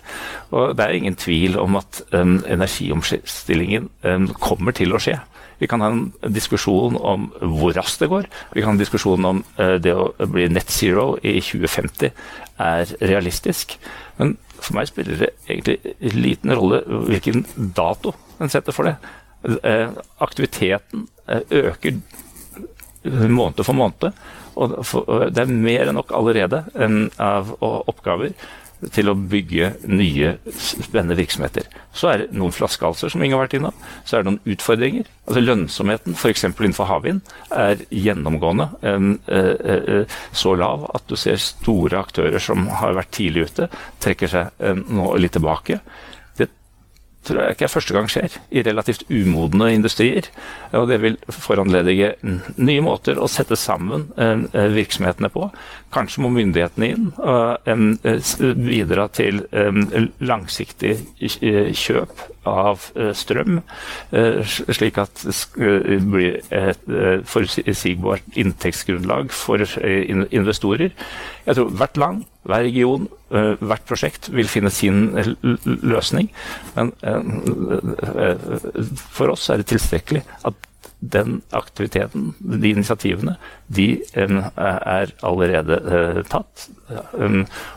[0.52, 5.19] Og det er ingen tvil om at um, energiomstillingen um, kommer til å skje.
[5.62, 8.26] Vi kan ha en diskusjon om hvor raskt det går.
[8.56, 12.10] Vi kan ha en diskusjon om uh, det å bli net zero i 2050
[12.63, 13.78] er realistisk.
[14.17, 17.43] Men for meg spiller det egentlig liten rolle hvilken
[17.76, 18.95] dato en setter for det.
[19.43, 19.91] Uh,
[20.23, 21.99] aktiviteten uh, øker
[23.04, 24.13] måned for måned.
[24.54, 24.76] Og
[25.34, 26.60] det er mer enn nok allerede
[27.19, 28.36] av oppgaver
[28.93, 31.67] til å bygge nye, spennende virksomheter.
[31.93, 33.84] Så er det noen flaskehalser, som Inge har vært innom.
[34.04, 35.10] Så er det noen utfordringer.
[35.28, 36.46] Altså Lønnsomheten f.eks.
[36.50, 37.22] innenfor havvind
[37.56, 43.13] er gjennomgående um, uh, uh, så lav at du ser store aktører som har vært
[43.15, 43.69] tidlig ute,
[44.04, 45.80] trekker seg nå litt tilbake
[47.23, 50.27] tror jeg ikke er første gang skjer i relativt umodne industrier.
[50.75, 55.47] Og det vil foranledige nye måter å sette sammen eh, virksomhetene på.
[55.93, 59.43] Kanskje må myndighetene inn og eh, bidra til
[60.23, 63.62] langsiktig kjøp av strøm,
[64.43, 66.84] slik at det blir et
[67.29, 70.91] forutsigbart inntektsgrunnlag for investorer.
[71.47, 75.10] Jeg tror hvert land, hver region, hvert prosjekt vil finne sin
[75.63, 76.29] løsning.
[76.75, 76.91] Men
[79.08, 80.69] for oss er det tilstrekkelig at
[81.03, 83.36] den aktiviteten, de initiativene,
[83.67, 86.69] de er allerede tatt.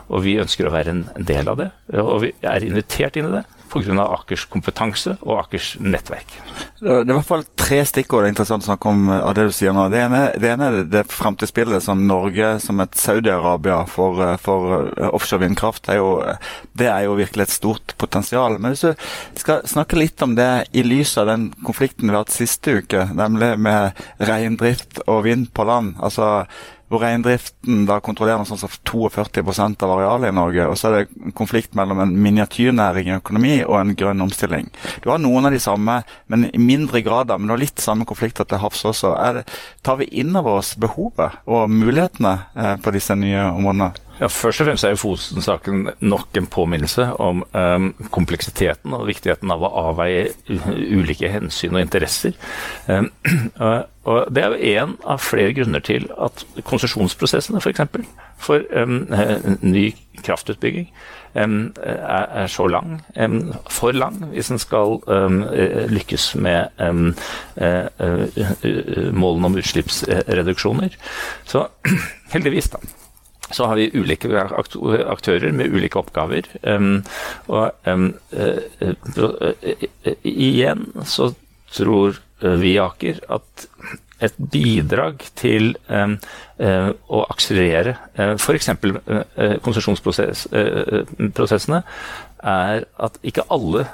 [0.07, 1.69] Og vi ønsker å være en del av det.
[1.99, 4.05] Og vi er invitert inn i det pga.
[4.17, 6.33] Akers kompetanse og Akers nettverk.
[6.79, 9.47] Det er i hvert fall tre stikkord det er interessant å snakke om av det
[9.47, 9.87] du sier nå.
[9.93, 15.45] Det ene, det ene er det fremtidsbildet som Norge som et Saudi-Arabia for, for, offshore
[15.45, 15.89] vindkraft.
[15.91, 16.11] Er jo,
[16.77, 18.59] det er jo virkelig et stort potensial.
[18.61, 22.25] Men hvis du skal snakke litt om det i lys av den konflikten vi har
[22.25, 25.95] hatt siste uke, nemlig med reindrift og vind på land.
[26.01, 26.47] altså
[26.87, 30.67] hvor reindriften da kontrollerer sånt som 42% av arealet i Norge.
[30.71, 34.69] Og så er det konflikt mellom en miniatyrnæring i økonomi og en grønn omstilling.
[35.03, 35.99] Du har noen av de samme,
[36.31, 39.13] men i mindre grad, men du har litt samme konflikter til havs også.
[39.35, 39.45] Det,
[39.83, 43.91] tar vi inn over oss behovet og mulighetene eh, på disse nye områdene?
[44.17, 49.51] Ja, Først og fremst er jo Fosen-saken nok en påminnelse om um, kompleksiteten og viktigheten
[49.53, 50.31] av å avveie
[50.73, 52.33] ulike hensyn og interesser.
[52.87, 53.11] Um,
[54.07, 57.81] og Det er jo én av flere grunner til at konsesjonsprosessene f.eks.
[57.91, 58.05] For,
[58.39, 59.01] for um,
[59.61, 59.89] ny
[60.23, 60.87] kraftutbygging
[61.35, 63.01] er, så lang,
[63.69, 64.95] for lang, hvis en skal
[65.91, 66.71] lykkes med
[69.11, 70.95] målene om utslippsreduksjoner.
[71.45, 71.67] Så
[72.33, 72.81] heldigvis, da
[73.51, 76.41] så har vi ulike aktører med ulike oppgaver.
[76.63, 77.03] Um,
[77.47, 78.93] og um, uh, uh,
[80.23, 81.33] igjen så
[81.73, 83.67] tror vi i Aker at
[84.23, 86.17] et bidrag til um,
[86.61, 88.69] uh, å akselerere uh, f.eks.
[88.81, 91.81] Uh, konsesjonsprosessene
[92.47, 93.85] er at ikke alle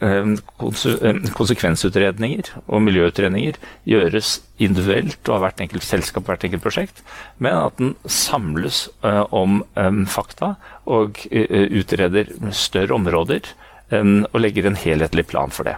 [0.00, 3.58] konsekvensutredninger og miljøutredninger
[3.88, 7.02] gjøres individuelt og av hvert enkelt selskap hvert enkelt prosjekt,
[7.38, 10.54] men at den samles eh, om ehm, fakta
[10.88, 13.52] og eh, utreder større områder
[13.90, 15.72] og legger en helhetlig plan for det.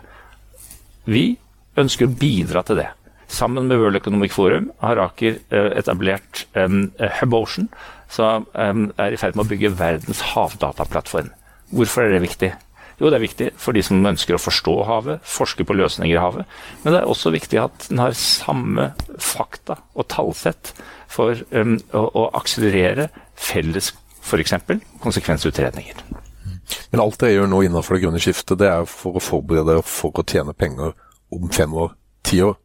[1.08, 1.38] Vi
[1.80, 2.90] ønsker å bidra til det.
[3.32, 7.70] Sammen med World Economic Forum har Aker eh, etablert Hub Ocean,
[8.12, 11.32] som er i ferd med å bygge verdens havdataplattform.
[11.72, 12.52] Hvorfor er det viktig?
[13.00, 16.22] Jo, det er viktig for de som ønsker å forstå havet, forske på løsninger i
[16.22, 16.58] havet.
[16.82, 20.74] Men det er også viktig at den har samme fakta og tallsett
[21.12, 24.54] for um, å, å akselerere felles f.eks.
[25.02, 26.04] konsekvensutredninger.
[26.92, 29.84] Men alt dere gjør nå innenfor det grønne skiftet, det er for å forberede dere
[29.86, 30.94] for å tjene penger
[31.32, 31.94] om fem år,
[32.26, 32.56] ti år.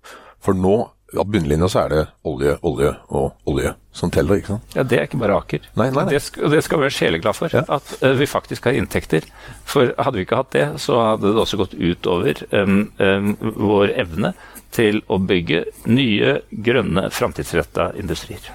[0.44, 0.76] For nå
[1.16, 4.76] av bunnlinja så er det olje, olje og olje som teller, ikke sant?
[4.76, 5.64] Ja, det er ikke bare Aker.
[5.80, 6.12] Nei, nei, nei.
[6.16, 7.64] Det, skal, det skal vi være sjeleglad for, ja.
[7.78, 9.26] at uh, vi faktisk har inntekter.
[9.68, 13.96] For hadde vi ikke hatt det, så hadde det også gått utover um, um, vår
[14.04, 14.34] evne
[14.76, 18.52] til å bygge nye, grønne, framtidsretta industrier.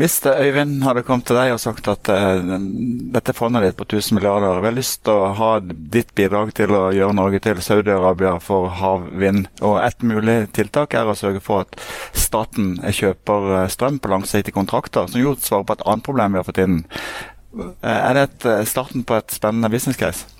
[0.00, 2.54] Hvis Øyvind hadde kommet til deg og sagt at uh,
[3.12, 6.72] dette fondet ditt på 1000 milliarder, vi har lyst til å ha ditt bidrag til
[6.72, 11.66] å gjøre Norge til Saudi-Arabia for havvind, og et mulig tiltak er å sørge for
[11.66, 11.76] at
[12.16, 16.40] staten kjøper eh, strøm på langsiktige kontrakter, som jo svarer på et annet problem vi
[16.40, 16.80] har fått inn.
[17.52, 20.39] Uh, er det et, starten på et spennende business case?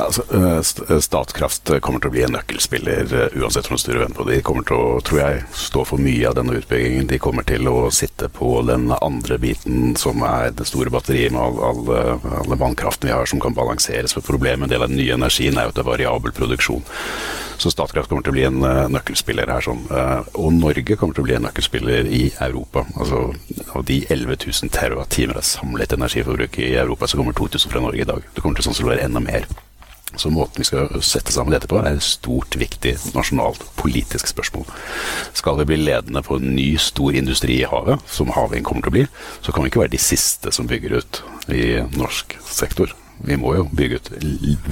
[0.00, 4.14] Ja, altså, eh, eh, Statkraft kommer til å bli en nøkkelspiller uansett hvor styrer venn
[4.16, 4.24] på.
[4.24, 7.10] De kommer til å tror jeg, stå for mye av denne utbyggingen.
[7.10, 11.60] De kommer til å sitte på den andre biten som er det store batteriet med
[11.68, 14.16] alle, alle vannkraften vi har som kan balanseres.
[14.16, 16.84] For Problemet en del av den nye energien er jo at det er variabel produksjon.
[17.60, 19.60] Så Statkraft kommer til å bli en nøkkelspiller her.
[19.66, 19.82] Sånn.
[20.40, 22.86] Og Norge kommer til å bli en nøkkelspiller i Europa.
[22.96, 23.34] Altså,
[23.76, 28.00] Av de 11 000 TWh av samlet energiforbruk i Europa, så kommer 2000 fra Norge
[28.00, 28.24] i dag.
[28.32, 29.44] Det kommer til å være enda mer.
[30.16, 34.66] Så måten vi skal sette sammen dette på, er et stort, viktig nasjonalt politisk spørsmål.
[35.38, 38.92] Skal vi bli ledende på en ny, stor industri i havet, som havvind kommer til
[38.92, 39.06] å bli,
[39.40, 41.22] så kan vi ikke være de siste som bygger ut
[41.54, 42.94] i norsk sektor.
[43.26, 44.08] Vi må jo bygge ut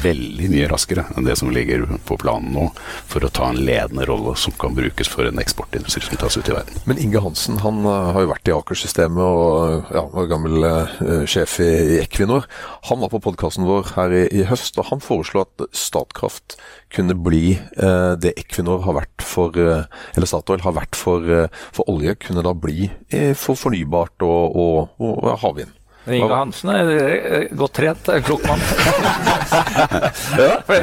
[0.02, 2.68] veldig mye raskere enn det som ligger på planen nå,
[3.10, 6.48] for å ta en ledende rolle som kan brukes for en eksportindustri som tas ut
[6.48, 6.80] i verden.
[6.88, 11.24] Men Inge Hansen han uh, har jo vært i Aker-systemet og ja, var gammel uh,
[11.28, 12.48] sjef i, i, Equinor.
[12.88, 16.56] Han var på podkasten vår her i, i, høst, og han foreslo at Statkraft
[16.94, 21.24] kunne bli uh, det Equinor har vært for Eller Statoil har vært for,
[21.74, 22.88] for olje, kunne da bli
[23.36, 25.77] for fornybart og, og, og havvind.
[26.06, 28.60] Inge Hansen er godt trent, en klok mann.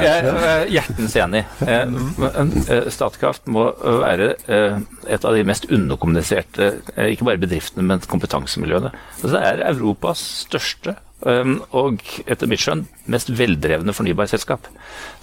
[0.06, 1.43] jeg er hjertens enig.
[1.65, 3.63] Eh, eh, Statkraft må
[4.04, 4.75] være eh,
[5.10, 6.63] et av de mest underkommuniserte,
[7.10, 8.91] ikke bare bedriftene, men kompetansemiljøene.
[9.23, 10.91] Det er Europas største
[11.25, 14.67] og etter mitt skjønn mest veldrevne fornybarselskap.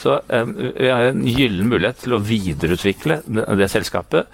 [0.00, 4.26] Så vi har en gyllen mulighet til å videreutvikle det, selskapet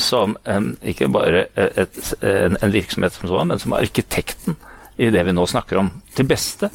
[0.00, 4.56] som ikke bare et, en, en, virksomhet som sånn, men som arkitekten
[4.96, 5.90] i det vi nå snakker om.
[6.16, 6.70] Til beste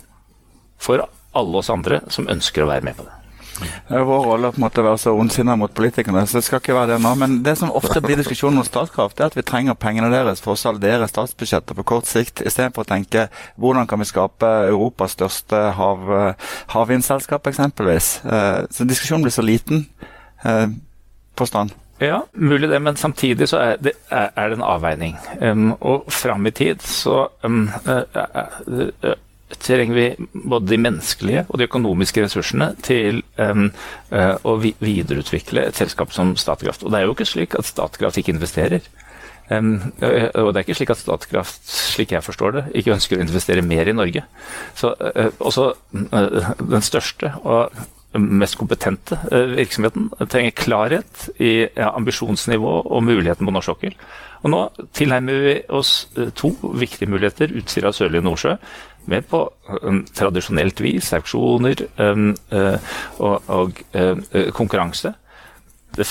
[0.82, 3.18] for alle oss andre som ønsker å være med på det.
[3.62, 6.96] Det er vår rolle å være så ondsinna mot politikerne, så det skal ikke være
[6.96, 7.12] det nå.
[7.20, 10.56] Men det som ofte blir diskusjonen om Statkraft, er at vi trenger pengene deres for
[10.56, 13.28] å saldere statsbudsjettet på kort sikt, istedenfor å tenke
[13.62, 16.10] hvordan kan vi skape Europas største hav,
[16.74, 18.14] havvindselskap, eksempelvis.
[18.26, 19.86] Eh, så diskusjonen blir så liten.
[21.38, 21.76] Påstand.
[22.02, 25.20] Ja, mulig det, men samtidig så er det, er det en avveining.
[25.38, 29.14] Um, og fram i tid så um, uh, uh, uh,
[29.62, 33.68] trenger vi både de menneskelige og de økonomiske ressursene til um,
[34.10, 36.88] å videreutvikle et selskap som Statkraft.
[36.88, 38.82] Og det er jo ikke slik at Statkraft ikke investerer.
[39.52, 43.26] Um, og det er ikke slik at Statkraft, slik jeg forstår det, ikke ønsker å
[43.28, 44.24] investere mer i Norge.
[44.80, 47.76] Så uh, også uh, den største og
[48.20, 49.18] mest kompetente
[49.56, 53.96] virksomheten trenger klarhet i ambisjonsnivå og muligheten på norsk sokkel.
[54.42, 54.62] Og nå
[54.98, 58.56] tilnærmer vi oss to viktige muligheter, Utsira Sørlige Nordsjø,
[59.12, 59.46] med på
[59.82, 61.86] um, tradisjonelt vis, auksjoner
[63.20, 63.80] og, og
[64.58, 65.14] konkurranse.
[65.96, 66.08] Det,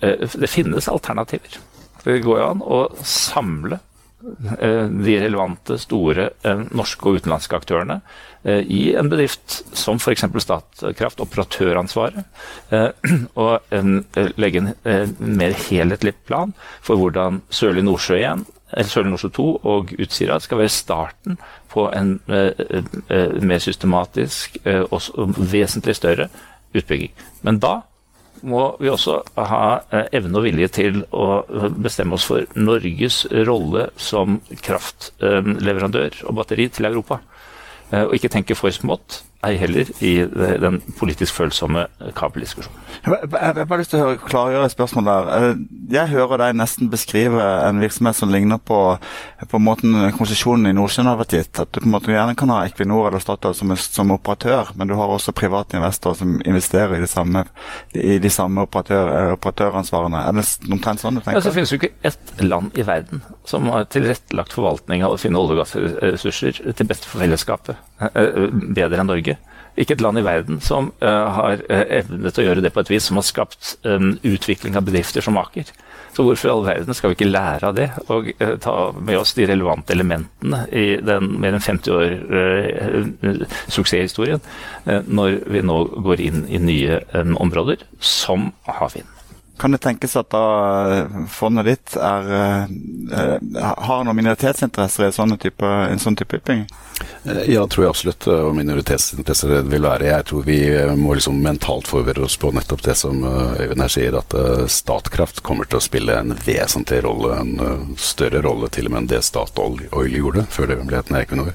[0.00, 1.60] det, finnes alternativer.
[2.04, 3.80] Det går an å samle
[4.18, 6.30] de relevante, store
[6.74, 8.00] norske og utenlandske aktørene
[8.44, 10.24] i en bedrift som f.eks.
[10.42, 12.24] Statkraft, operatøransvaret,
[13.42, 13.74] og
[14.40, 14.72] legge en
[15.18, 20.62] mer helhetlig plan for hvordan Sørlig Nordsjø 1, eller Sørlige Nordsjø 2 og Utsira skal
[20.64, 21.38] være starten
[21.70, 26.26] på en mer systematisk og vesentlig større
[26.74, 27.14] utbygging.
[27.46, 27.80] Men da
[28.42, 29.62] må vi også ha
[30.14, 31.42] evne og vilje til å
[31.78, 37.20] bestemme oss for Norges rolle som kraftleverandør og batteri til Europa.
[37.88, 40.12] Og ikke tenke for smått, ei heller i
[40.58, 41.86] den politisk følsomme
[42.18, 42.88] kabeldiskusjonen.
[43.04, 45.28] Jeg har bare lyst til å klargjøre et spørsmål der.
[45.36, 45.60] Eh,
[45.94, 48.80] jeg hører deg nesten beskrive en virksomhet som ligner på,
[49.50, 51.60] på måten konsesjonen i Nordsjøen har vært gitt.
[51.62, 54.90] At du på en måte gjerne kan ha Equinor eller Statoil som, som, operatør, men
[54.90, 57.44] du har også private investorer som investerer i de samme,
[57.94, 60.24] i de samme operatør, eh, operatøransvarene.
[60.26, 61.38] Er det omtrent sånn du tenker?
[61.38, 65.20] Ja, så finnes jo ikke ett land i verden som har tilrettelagt forvaltning av å
[65.20, 67.76] finne olje- og gassressurser til beste for fellesskapet
[68.08, 69.27] eh, bedre enn Norge.
[69.78, 72.90] Ikke et land i verden som uh, har uh, evnet å gjøre det på et
[72.90, 75.70] vis som har skapt um, utvikling av bedrifter som Aker.
[76.16, 79.20] Så hvorfor i all verden skal vi ikke lære av det og uh, ta med
[79.20, 82.16] oss de relevante elementene i den mer enn 50 år
[83.70, 84.42] suksesshistorien
[85.06, 89.17] når vi nå går inn i nye um, områder, som havvind?
[89.58, 92.28] Kan det tenkes at da fondet ditt er,
[93.88, 96.66] har noen minoritetsinteresser i type, en sånn type utbygging?
[97.22, 98.26] Ja, ja, tror jeg absolutt.
[98.26, 100.08] Eh, og minoritetsinteresser vil være.
[100.08, 103.92] Jeg tror vi eh, må liksom mentalt forberede oss på nettopp det som Øyvind her
[103.92, 104.34] sier, at
[104.72, 109.10] Statkraft kommer til å spille en vesentlig rolle, en større rolle til og med enn
[109.10, 111.52] det Statoil gjorde før det ble et Equinor.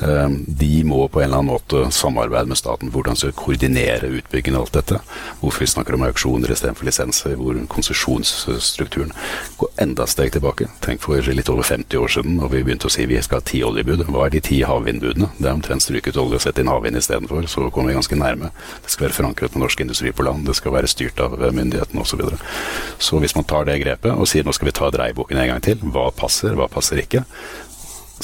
[0.00, 2.90] De må på en eller annen måte samarbeide med staten.
[2.94, 5.00] Hvordan skal koordinere utbyggingen av alt dette?
[5.40, 7.36] Hvorfor vi snakker om auksjoner istedenfor lisenser?
[7.44, 9.12] Hvor konsesjonsstrukturen
[9.60, 10.70] går enda steg tilbake.
[10.84, 13.48] Tenk for litt over 50 år siden, og vi begynte å si vi skal ha
[13.48, 14.06] ti oljebud.
[14.08, 15.30] Hva er de ti hav havvindbudene.
[15.38, 18.50] Det er omtrent stryket olje og sett inn havvind istedenfor, så kommer vi ganske nærme.
[18.84, 22.02] Det skal være forankret med norsk industri på land, det skal være styrt av myndighetene
[22.02, 22.14] osv.
[22.14, 22.36] Så, videre.
[23.02, 25.62] så hvis man tar det grepet og sier nå skal vi ta dreieboken en gang
[25.64, 27.24] til, hva passer, hva passer ikke,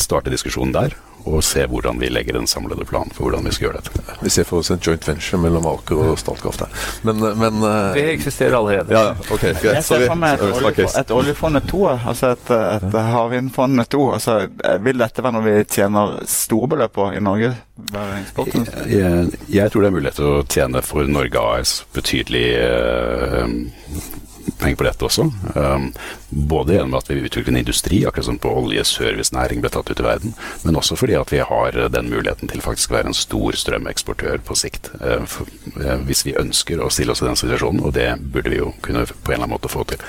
[0.03, 3.69] starte diskusjonen der og se hvordan vi legger en samlede plan for hvordan vi skal
[3.69, 4.17] gjøre dette.
[4.25, 6.87] Vi ser for oss en joint venture mellom Aker og Statkraft her.
[7.07, 7.93] Men, men uh...
[7.97, 8.95] Det eksisterer allerede.
[8.95, 9.65] Ja, ok, greit.
[9.65, 14.07] Jeg ser for meg et, olje, et oljefondet to, altså et, et havvindfondet to.
[14.17, 14.39] Altså,
[14.85, 17.53] vil dette være noe vi tjener store beløp på i Norge?
[17.91, 22.47] Jeg, jeg, tror det er mulighet til å tjene for Norge AS betydelig
[24.63, 25.27] penger på dette også.
[25.55, 25.91] Um,
[26.31, 30.07] både gjennom at vi utvikler en industri, akkurat som på oljeservicenæring ble tatt ut i
[30.07, 33.59] verden, men også fordi at vi har den muligheten til faktisk å være en stor
[33.59, 34.93] strømeksportør på sikt.
[35.01, 38.53] Uh, for, uh, hvis vi ønsker å stille oss i den situasjonen, og det burde
[38.53, 40.03] vi jo kunne på en eller annen måte få til.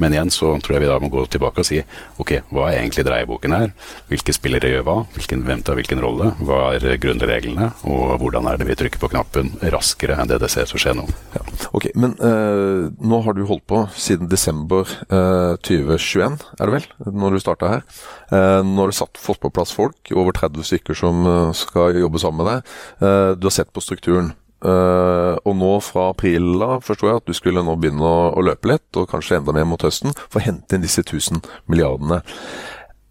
[0.00, 1.80] Men igjen så tror jeg vi da må gå tilbake og si
[2.20, 3.72] ok, hva er egentlig dreieboken her?
[4.10, 4.96] Hvilke spillere gjør hva?
[5.16, 6.32] Hvilken, hvem tar hvilken rolle?
[6.40, 7.70] Hva er grunnreglene?
[7.90, 10.80] Og hvordan er det vi trykker på knappen raskere enn det det ser ut til
[10.80, 11.06] å skje nå?
[11.36, 11.44] Ja.
[11.76, 16.86] Ok, men uh, nå har du holdt på siden desember eh, 2021, er det vel,
[17.12, 17.86] når du starta her.
[18.30, 22.22] Eh, nå du satt, fått på plass folk, over 30 stykker som eh, skal jobbe
[22.22, 22.76] sammen med deg.
[23.00, 24.34] Eh, du har sett på strukturen.
[24.60, 28.42] Uh, og nå fra april da, forstår jeg at du skulle nå begynne å, å,
[28.44, 32.20] løpe litt, og kanskje enda mer mot høsten, for å hente inn disse 1000 milliardene.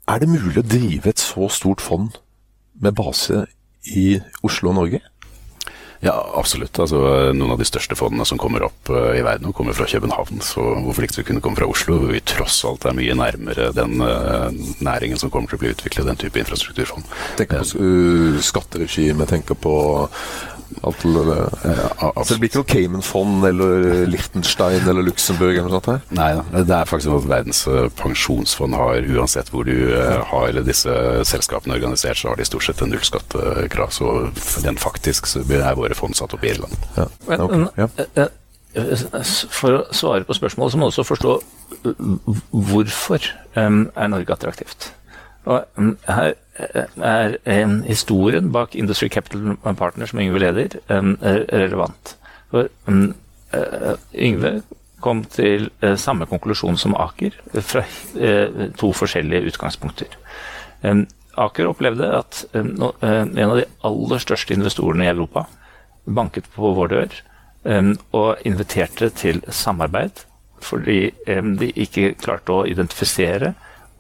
[0.10, 2.20] Er det mulig å drive et så stort fond
[2.78, 3.48] med base
[3.98, 5.02] i Oslo og Norge?
[6.00, 6.78] Ja, absolutt.
[6.80, 7.00] Altså,
[7.36, 10.40] noen av de største fondene som kommer opp uh, i verden, kommer fra København.
[10.46, 13.72] Så hvorfor ikke vi kunne komme fra Oslo, hvor vi tross alt er mye nærmere
[13.76, 14.48] den uh,
[14.80, 17.04] næringen som kommer til å bli utviklet, den type infrastrukturfond.
[17.42, 19.76] Tenker på uh, skatteregimet, tenker på
[20.86, 25.90] Alt, ja, altså, det blir ikke noe Caymanfond eller Liechtenstein eller Luxembourg eller noe sånt
[25.92, 26.04] her?
[26.16, 26.64] Nei, da.
[26.70, 27.64] det er faktisk at Verdens
[28.00, 29.08] pensjonsfond har.
[29.18, 29.76] Uansett hvor du
[30.32, 30.94] har disse
[31.28, 33.96] selskapene organisert, så har de stort sett en nullskattekrav.
[33.96, 34.14] Så
[34.66, 36.76] den faktisk så er våre fond satt opp i Irland.
[36.98, 37.10] Ja.
[37.40, 37.66] Okay.
[37.76, 38.30] Ja.
[39.50, 41.36] For å svare på spørsmålet, så må du også forstå
[42.70, 43.26] hvorfor
[43.58, 44.92] er Norge attraktivt.
[45.50, 47.38] Og um, her er
[47.88, 52.16] historien bak Industry Capital Partner, som Yngve leder, um, relevant.
[52.52, 53.14] For um,
[53.54, 54.62] uh, Yngve
[55.00, 57.86] kom til uh, samme konklusjon som Aker, fra
[58.80, 60.18] to forskjellige utgangspunkter.
[61.40, 65.46] Aker opplevde at en av de aller største investorene i Europa
[66.10, 67.16] banket på vår dør
[68.16, 70.24] og inviterte til samarbeid
[70.64, 73.54] fordi de ikke klarte å identifisere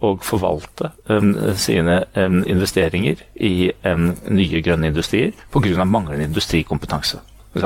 [0.05, 5.83] og forvalte um, sine um, investeringer i um, nye grønne industrier pga.
[5.83, 7.19] manglende industrikompetanse.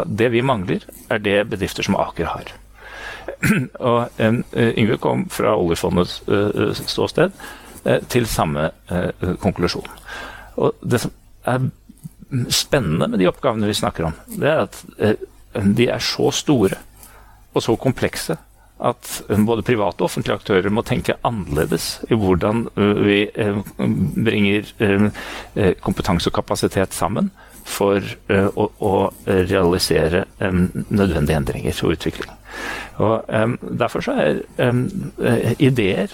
[0.06, 2.54] Det vi mangler, er det bedrifter som Aker har.
[3.80, 4.10] og
[4.56, 7.32] Yngve kom fra oljefondets uh, ståsted
[7.86, 9.88] uh, til samme uh, konklusjon.
[10.56, 11.12] Og Det som
[11.46, 11.70] er
[12.50, 14.84] spennende med de oppgavene vi snakker om, det er at
[15.78, 16.80] de er så store
[17.54, 18.38] og så komplekse
[18.84, 23.58] at både private og offentlige aktører må tenke annerledes i hvordan øh, vi øh,
[24.26, 24.70] bringer
[25.82, 27.32] kompetanse og kapasitet sammen
[27.64, 32.34] for å, realisere nødvendige endringer og utvikling.
[33.00, 33.24] Og
[33.80, 34.42] Derfor så er
[35.64, 36.12] ideer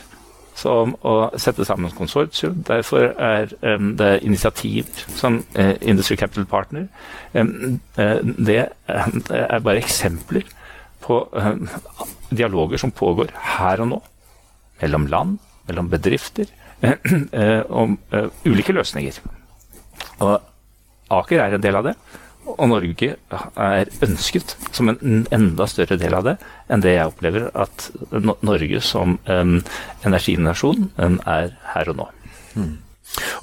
[0.60, 2.62] som å sette sammen konsortium.
[2.68, 6.88] Derfor er um, det initiativer som uh, Industry Capital Partner.
[7.34, 10.48] Um, uh, det er bare eksempler
[11.10, 11.66] på um,
[12.30, 14.00] dialoger som pågår her og nå,
[14.84, 15.38] mellom land,
[15.70, 16.50] mellom bedrifter,
[16.86, 19.20] eh, om uh, ulike løsninger.
[20.24, 20.36] Og
[21.10, 21.96] Aker er en del av det,
[22.50, 23.16] og Norge
[23.60, 26.36] er ønsket som en enda større del av det
[26.72, 27.90] enn det jeg opplever at
[28.46, 29.58] Norge som um,
[30.08, 32.08] energinasjon um, er her og nå.
[32.56, 32.72] Mm.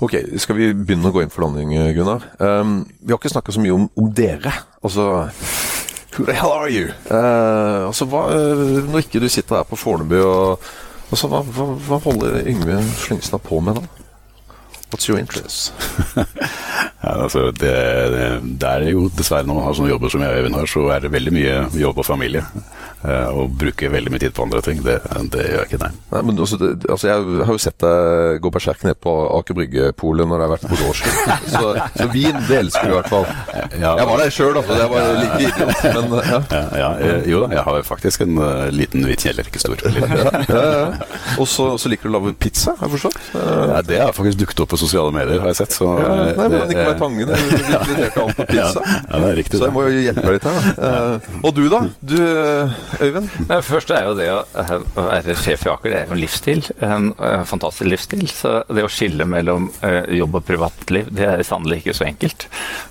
[0.03, 2.27] Ok, Skal vi begynne å gå inn for landing, Gunnar?
[2.39, 4.55] Um, vi har ikke snakka så mye om, om dere.
[4.87, 5.27] Altså
[6.17, 6.89] Who the hell are you?
[7.11, 10.67] Uh, altså, hva, uh, Når ikke du sitter her på Fornebu, og,
[11.11, 13.85] altså, hva, hva, hva holder Yngve Slyngstad på med da?
[14.95, 15.75] What's your interest?
[16.17, 17.73] ja, altså, det,
[18.15, 18.27] det,
[18.63, 20.87] det, er jo dessverre når man har sånne jobber som jeg og Øyvind har, så
[20.95, 22.45] er det veldig mye jobb og familie.
[23.07, 24.81] Uh, og bruke veldig mye tid på andre ting.
[24.83, 24.97] Det,
[25.31, 25.91] det gjør jeg ikke, nei.
[26.11, 29.55] nei men også, det, altså, Jeg har jo sett deg gå berserk ned på Aker
[29.55, 31.03] Brygge-polet når det har vært Bordeaux.
[31.53, 33.29] så, så vin, det elsker du i hvert fall.
[33.77, 34.77] Ja, jeg var der sjøl, altså.
[34.79, 36.39] Jeg var like idiot, men ja.
[36.81, 37.17] ja, ja.
[37.29, 39.83] Jo da, jeg har faktisk en uh, liten hvit kjeller, ikke stor.
[41.37, 43.19] Og så, så, liker du å lage pizza, har jeg forstått?
[43.35, 45.77] Uh, det har faktisk dukket opp på sosiale medier, har jeg sett.
[45.77, 48.87] Så, nei, men Nicolai Tangen inviterte alt på pizza.
[48.87, 49.61] Ja, det er riktig.
[49.61, 50.71] Så jeg må jo hjelpe deg litt her.
[50.81, 51.41] Da.
[51.43, 51.83] og du, da?
[52.01, 52.17] Du
[53.01, 53.29] Øyvind?
[53.49, 54.39] Det første er jo det å,
[54.97, 56.63] være sjef i Aker, det er jo en livsstil.
[56.85, 57.11] En,
[57.49, 58.27] fantastisk livsstil.
[58.31, 62.47] Så det å skille mellom uh, jobb og privatliv, det er sannelig ikke så enkelt.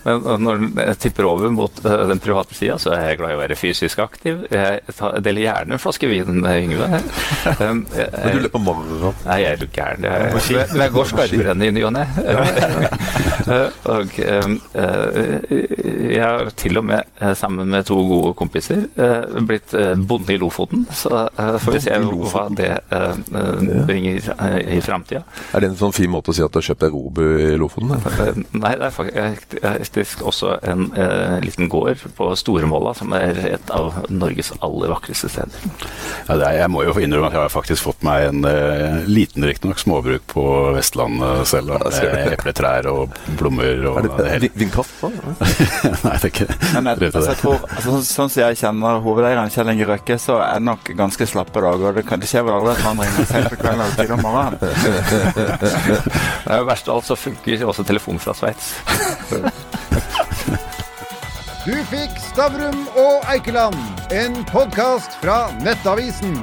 [0.05, 3.41] Men når jeg tipper over mot den private sida, så er jeg glad i å
[3.41, 4.45] være fysisk aktiv.
[4.51, 4.83] Jeg,
[5.25, 7.01] deler gjerne en flaske vin med Yngve.
[7.61, 9.17] Men du løper maraton?
[9.25, 10.05] Nei, jeg er jo gæren.
[10.05, 12.05] Jeg, jeg, går skarvrenn i ny og ne.
[13.95, 14.19] og
[16.05, 18.85] jeg har til og med, sammen med to gode kompiser,
[19.45, 20.85] blitt bonde i Lofoten.
[20.91, 23.15] Så uh, får vi se hva det uh,
[23.87, 25.23] bringer uh, i framtida.
[25.53, 27.51] Er det en sånn fin måte å si at du har kjøpt deg Robu i
[27.59, 28.45] Lofoten?
[28.55, 30.87] nei, det er faktisk også en
[31.43, 35.65] liten gård på Storemåla, som er et av Norges aller vakreste steder.
[36.27, 38.45] Ja, er, jeg må jo innrømme at jeg har faktisk fått meg en
[39.09, 41.75] liten, riktignok, småbruk på Vestlandet selv.
[41.75, 44.93] Med epletrær og blommer og Er det, det vindkraft?
[46.05, 49.71] nei, det er ikke Men jeg, altså, tror, altså, Sånn som jeg kjenner hovedeieren Kjell
[49.75, 51.97] Inge Røkke, så er det nok ganske slappe dager.
[51.99, 54.23] Det, kan, det skjer vel aldri at han ringer sent på kvelden eller tidlig om
[54.23, 54.59] morgenen.
[56.45, 58.75] Det er jo verst av alt så funker også telefonen fra Sveits.
[61.65, 63.79] Du fikk Stavrum og Eikeland,
[64.13, 66.37] en podkast fra Nettavisen.